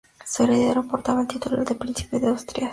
Su 0.25 0.41
heredero 0.45 0.87
portaba 0.87 1.21
el 1.21 1.27
título 1.27 1.63
de 1.63 1.75
Príncipe 1.75 2.19
de 2.19 2.29
Asturias. 2.29 2.69